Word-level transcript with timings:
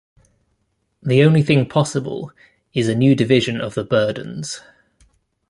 The 1.03 1.21
only 1.21 1.43
thing 1.43 1.69
possible 1.69 2.31
is 2.73 2.89
a 2.89 2.95
new 2.95 3.13
division 3.15 3.61
of 3.61 3.75
the 3.75 3.83
burdens. 3.83 4.59